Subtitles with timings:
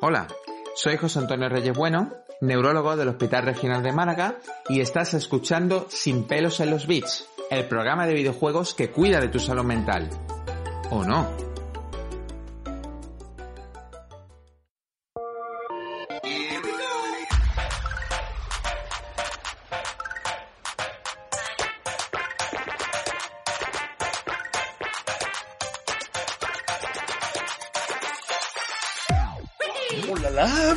[0.00, 0.28] Hola,
[0.76, 4.38] soy José Antonio Reyes Bueno, neurólogo del Hospital Regional de Málaga
[4.68, 9.28] y estás escuchando Sin pelos en los bits, el programa de videojuegos que cuida de
[9.28, 10.08] tu salud mental.
[10.90, 11.47] ¿O no?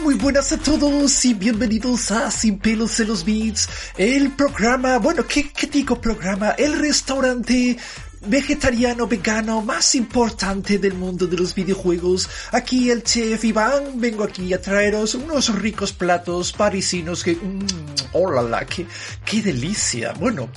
[0.01, 5.25] Muy buenas a todos y bienvenidos a Sin pelos en los beats, el programa, bueno,
[5.27, 6.51] ¿qué, qué digo programa?
[6.51, 7.77] El restaurante
[8.25, 12.29] vegetariano vegano más importante del mundo de los videojuegos.
[12.51, 17.35] Aquí el chef Iván, vengo aquí a traeros unos ricos platos parisinos que...
[17.35, 17.65] Mmm,
[18.13, 18.85] ¡Oh, la, qué,
[19.25, 20.13] ¡Qué delicia!
[20.19, 20.49] Bueno,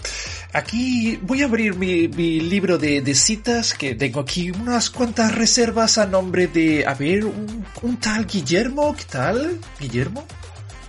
[0.52, 5.34] aquí voy a abrir mi, mi libro de, de, citas que tengo aquí unas cuantas
[5.34, 6.84] reservas a nombre de...
[6.86, 9.60] A ver, un, un tal Guillermo, ¿qué tal?
[9.80, 10.26] Guillermo.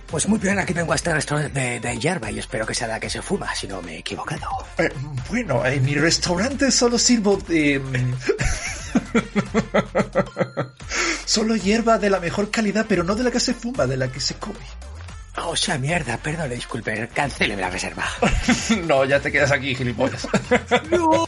[0.08, 2.86] Pues muy bien, aquí vengo a este restaurante de, de hierba y espero que sea
[2.86, 4.46] la que se fuma, si no me he equivocado.
[4.78, 4.88] Eh,
[5.28, 7.80] bueno, en mi restaurante solo sirvo de...
[11.24, 14.08] solo hierba de la mejor calidad, pero no de la que se fuma, de la
[14.08, 14.60] que se come.
[15.38, 18.04] Oh, sea mierda, perdón, disculpe, cancele la reserva.
[18.86, 20.26] no, ya te quedas aquí, gilipollas.
[20.90, 21.26] no,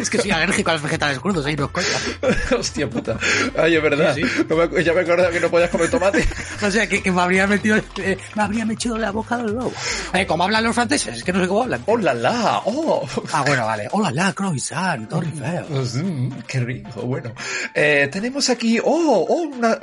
[0.00, 1.70] es que soy alérgico a los vegetales crudos, ahí no
[2.58, 3.18] Hostia puta.
[3.56, 4.14] Ay, es verdad.
[4.14, 4.46] Sí, sí.
[4.48, 6.26] No me, ya me acordaba que no podías comer tomate.
[6.62, 9.72] o sea, que, que me habría metido, eh, me habría metido la boca del lobo.
[10.14, 11.18] Eh, ¿Cómo hablan los franceses?
[11.18, 11.82] Es que no sé cómo hablan.
[11.84, 12.62] ¡Oh, la!
[12.64, 13.06] ¡Oh!
[13.32, 13.88] Ah, bueno, vale.
[13.92, 14.32] ¡Oh, la!
[14.32, 17.02] Croissant, mm, ¡Qué rico!
[17.02, 17.32] Bueno,
[17.74, 19.26] eh, tenemos aquí, ¡oh!
[19.28, 19.78] oh una,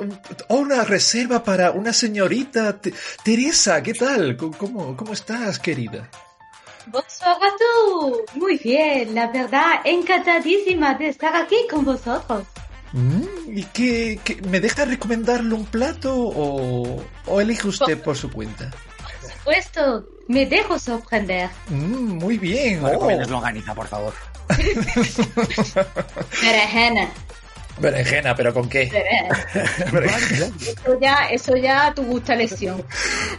[0.48, 2.76] oh, una reserva para una señorita...
[3.36, 4.34] Teresa, ¿qué tal?
[4.34, 6.08] ¿Cómo, cómo estás, querida?
[6.86, 8.24] Bonsoir a tú.
[8.34, 12.46] Muy bien, la verdad, encantadísima de estar aquí con vosotros.
[12.92, 18.70] Mm, ¿Y qué, me deja recomendarle un plato o, o elige usted por su cuenta?
[18.70, 21.50] Por supuesto, me dejo sorprender.
[21.68, 22.80] Mm, muy bien.
[22.80, 23.28] Bueno, oh.
[23.28, 24.14] longaniza, por favor.
[26.40, 27.10] Berenjena.
[27.78, 28.84] Berenjena, pero ¿con qué?
[30.60, 32.82] eso ya, eso ya tu gusta lección.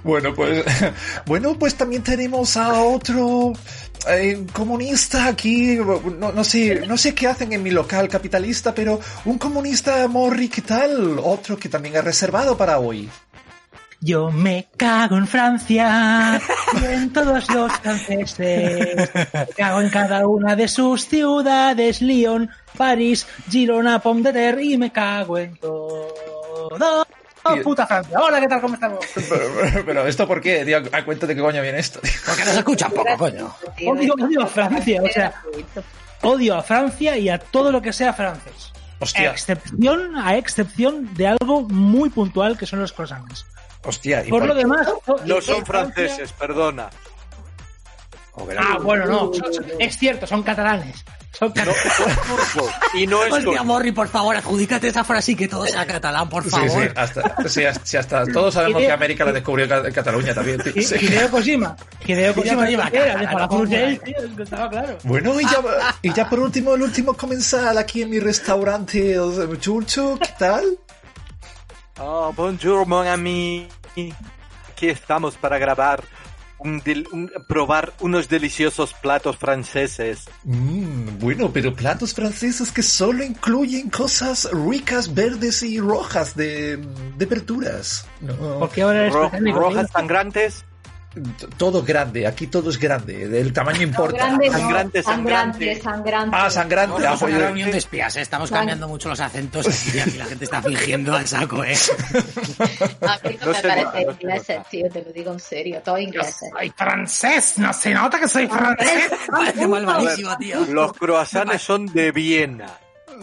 [0.03, 0.63] Bueno, pues,
[1.25, 3.53] bueno, pues también tenemos a otro
[4.09, 9.37] eh, comunista aquí, no, sé, no sé qué hacen en mi local capitalista, pero un
[9.37, 11.19] comunista morri, ¿qué tal?
[11.19, 13.09] Otro que también ha reservado para hoy.
[13.99, 16.39] Yo me cago en Francia
[16.79, 19.09] y en todos los franceses.
[19.33, 22.47] Me cago en cada una de sus ciudades, Lyon,
[22.77, 27.07] París, Girona, Pomme y me cago en todo.
[27.49, 28.19] Oh, puta Francia.
[28.19, 28.61] Hola, ¿qué tal?
[28.61, 29.05] ¿Cómo estamos?
[29.85, 30.65] Pero, ¿esto por qué?
[30.65, 31.99] Tío, a cuenta de qué coño viene esto.
[32.25, 33.55] Porque no se escucha poco, coño.
[33.85, 35.33] Odio, odio a Francia, o sea,
[36.21, 38.71] odio a Francia y a todo lo que sea francés.
[38.99, 39.31] Hostia.
[39.31, 43.45] excepción, a excepción de algo muy puntual que son los croissants.
[43.83, 44.87] Hostia, por, lo demás.
[45.25, 46.89] No son franceses, perdona.
[48.57, 49.31] Ah, bueno, no.
[49.79, 51.05] Es cierto, son catalanes.
[51.37, 51.83] Son catalanes.
[52.95, 56.29] y no es Hostia, Morri, por favor, adjudícate esa frase y que todo sea catalán,
[56.29, 56.69] por favor.
[56.69, 60.61] Sí, sí, hasta, sí, sí, hasta todos sabemos que América la descubrió en Cataluña también.
[60.61, 60.73] Tío.
[60.81, 60.95] Sí.
[60.99, 61.75] Hideo Kojima.
[62.05, 62.89] Hideo Kojima lleva
[64.39, 64.97] estaba claro.
[65.03, 65.61] Bueno, y ya,
[66.01, 69.17] y ya por último, el último comensal aquí en mi restaurante,
[69.59, 70.63] Churcho, ¿qué tal?
[71.99, 73.67] Oh, bonjour, mon ami.
[74.71, 76.03] Aquí estamos para grabar,
[76.59, 80.25] un, probar unos deliciosos platos franceses.
[80.43, 86.77] Mm, bueno, pero platos franceses que solo incluyen cosas ricas, verdes y rojas de,
[87.17, 88.07] de verduras.
[88.21, 88.59] No.
[88.59, 90.65] Porque ahora rojas sangrantes
[91.57, 94.17] todo grande, aquí todo es grande, del tamaño importa.
[94.17, 97.01] Grande, sangrante, sangrante, sangrante, Ah, sangrante.
[97.01, 98.21] No, no, una unión de espías, ¿eh?
[98.21, 101.75] estamos cambiando mucho los acentos y aquí la gente está fingiendo al saco, ¿eh?
[103.01, 106.37] A mí no, me parece inglés, tío, te lo digo en serio, todo inglés.
[106.51, 109.11] Soy francés, no se nota que soy francés.
[109.31, 110.65] Parece malvadísimo, tío.
[110.65, 112.67] Los croissants son de Viena.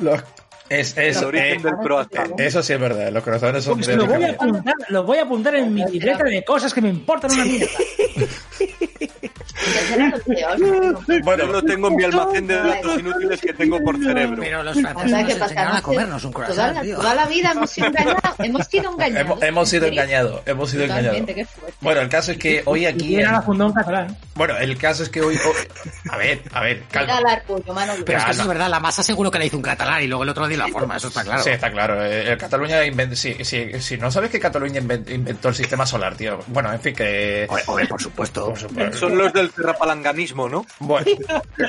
[0.00, 0.22] Los
[0.68, 2.40] es, es, el origen del croissant.
[2.40, 5.18] Eso sí es verdad, los croissants son pues de lo voy, a apuntar, lo voy
[5.18, 7.68] a apuntar en mi libreta de cosas que me importan una mierda.
[10.24, 11.22] peor.
[11.22, 14.36] Bueno, lo tengo en mi almacén de datos inútiles que tengo por cerebro.
[14.40, 16.96] Pero los franceses nos que enseñaron a comernos un toda croissant, la, tío.
[16.96, 18.22] toda la vida hemos sido engañados.
[18.38, 19.20] Hemos sido engañados.
[19.24, 21.22] Hemos, hemos sido ¿En engañados, hemos sido engañados.
[21.80, 23.16] Bueno, el caso es que hoy aquí...
[23.16, 23.42] La
[23.74, 24.16] catalán.
[24.34, 25.38] Bueno, el caso es que hoy...
[26.10, 27.20] A ver, a ver, calma.
[28.04, 30.06] Pero es que eso es verdad, la masa seguro que le hizo un catalán y
[30.06, 31.42] luego el otro día la forma, eso está claro.
[31.42, 32.04] Sí, está claro.
[32.04, 33.16] eh, el Cataluña inventó...
[33.16, 36.40] Si, si, si no sabes que Cataluña inven- inventó el sistema solar, tío.
[36.48, 37.46] Bueno, en fin, que...
[37.48, 38.48] Hombre, hombre, por supuesto.
[38.48, 38.98] por supuesto.
[38.98, 40.64] Son los del terrapalanganismo, ¿no?
[40.78, 41.06] Bueno,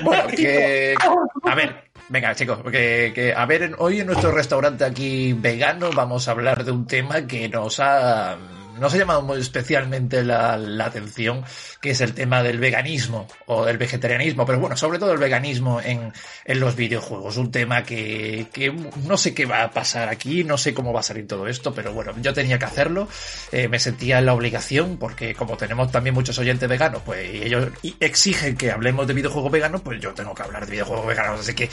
[0.03, 0.95] bueno, que...
[1.43, 1.75] A ver,
[2.09, 6.31] venga, chicos, que, que a ver, en- hoy en nuestro restaurante aquí vegano vamos a
[6.31, 8.35] hablar de un tema que nos ha...
[8.79, 10.55] Nos ha llamado muy especialmente la,
[10.85, 11.43] atención,
[11.81, 15.81] que es el tema del veganismo o del vegetarianismo, pero bueno, sobre todo el veganismo
[15.81, 16.13] en,
[16.45, 17.37] en los videojuegos.
[17.37, 20.99] Un tema que, que no sé qué va a pasar aquí, no sé cómo va
[20.99, 23.07] a salir todo esto, pero bueno, yo tenía que hacerlo,
[23.51, 27.43] eh, me sentía en la obligación, porque como tenemos también muchos oyentes veganos, pues y
[27.43, 27.69] ellos
[27.99, 31.53] exigen que hablemos de videojuegos veganos, pues yo tengo que hablar de videojuegos veganos, así
[31.53, 31.69] que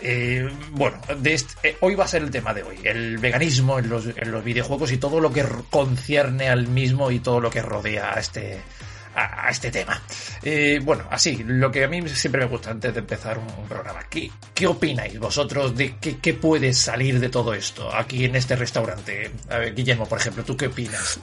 [0.00, 0.98] eh, bueno,
[1.62, 4.98] eh, hoy va a ser el tema de hoy, el veganismo en los, videojuegos y
[4.98, 8.60] todo lo que concierne al mismo y todo lo que rodea a este,
[9.14, 10.00] a, este tema.
[10.42, 13.68] Eh, bueno, así, lo que a mí siempre me gusta antes de empezar un, un
[13.68, 18.36] programa, ¿qué, ¿qué opináis vosotros de qué, qué puede salir de todo esto aquí en
[18.36, 19.30] este restaurante?
[19.50, 21.20] A ver, Guillermo, por ejemplo, ¿tú qué opinas?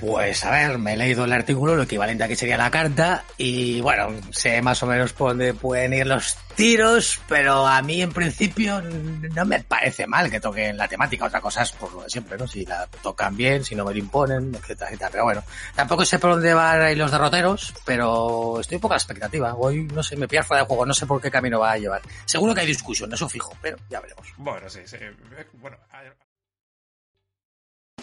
[0.00, 3.24] Pues a ver, me he leído el artículo, lo equivalente a que sería la carta,
[3.36, 8.00] y bueno, sé más o menos por dónde pueden ir los tiros, pero a mí
[8.00, 11.24] en principio no me parece mal que toquen la temática.
[11.26, 12.46] Otra cosa es por lo de siempre, ¿no?
[12.46, 15.10] Si la tocan bien, si no me lo imponen, etcétera, etcétera.
[15.10, 15.42] Pero bueno,
[15.74, 19.54] tampoco sé por dónde van ahí los derroteros, pero estoy un poco a expectativa.
[19.56, 21.78] Hoy, no sé, me pillas fuera de juego, no sé por qué camino va a
[21.78, 22.02] llevar.
[22.24, 24.26] Seguro que hay discusión, eso fijo, pero ya veremos.
[24.36, 25.12] Bueno, sí, sí, eh,
[25.54, 26.27] bueno, a-